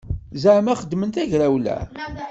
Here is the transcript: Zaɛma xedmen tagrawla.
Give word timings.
Zaɛma 0.43 0.73
xedmen 0.79 1.09
tagrawla. 1.11 1.77